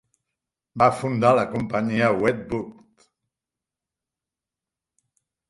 Va 0.81 0.85
fundar 1.01 1.33
la 1.39 1.43
companyia 1.51 2.07
Wedgwood. 2.23 3.07